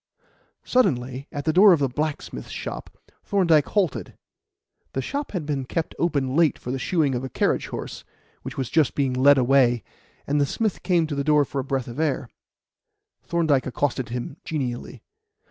Suddenly, 0.63 1.27
at 1.31 1.45
the 1.45 1.53
door 1.53 1.73
of 1.73 1.81
a 1.83 1.87
blacksmith's 1.87 2.49
shop, 2.49 2.97
Thorndyke 3.23 3.67
halted. 3.67 4.17
The 4.93 5.01
shop 5.03 5.31
had 5.33 5.45
been 5.45 5.63
kept 5.63 5.93
open 5.99 6.35
late 6.35 6.57
for 6.57 6.71
the 6.71 6.79
shoeing 6.79 7.13
of 7.13 7.23
a 7.23 7.29
carriage 7.29 7.67
horse, 7.67 8.03
which 8.41 8.57
was 8.57 8.71
just 8.71 8.95
being 8.95 9.13
led 9.13 9.37
away, 9.37 9.83
and 10.25 10.41
the 10.41 10.47
smith 10.47 10.73
had 10.73 10.83
come 10.85 11.05
to 11.05 11.13
the 11.13 11.23
door 11.23 11.45
for 11.45 11.59
a 11.59 11.63
breath 11.63 11.87
of 11.87 11.99
air. 11.99 12.29
Thorndyke 13.21 13.67
accosted 13.67 14.09
him 14.09 14.37
genially. 14.43 15.03